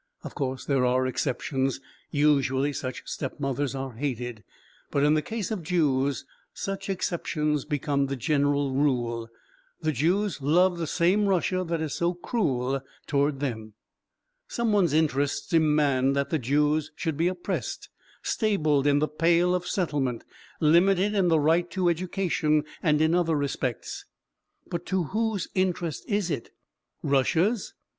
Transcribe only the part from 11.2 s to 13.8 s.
Russia that is so cruel toward them.